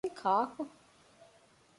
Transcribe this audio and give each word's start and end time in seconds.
ދެން 0.03 0.15
ކާކު؟ 0.21 0.61